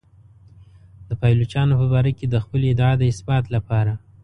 د 1.09 1.11
پایلوچانو 1.21 1.79
په 1.81 1.87
باره 1.93 2.11
کې 2.17 2.25
د 2.29 2.35
خپلې 2.43 2.65
ادعا 2.69 2.91
د 2.97 3.03
اثبات 3.11 3.45
لپاره. 3.55 3.93